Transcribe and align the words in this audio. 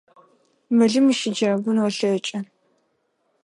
Мылым 0.77 1.05
ущыджэгун 1.11 1.77
олъэкӏы. 1.85 2.39